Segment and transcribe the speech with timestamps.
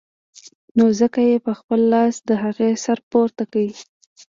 [0.77, 3.65] نو ځکه يې په خپل لاس د هغې سر پورته کړ.